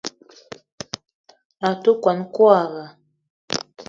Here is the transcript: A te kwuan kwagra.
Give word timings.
A 1.67 1.69
te 1.81 1.89
kwuan 2.01 2.19
kwagra. 2.33 2.85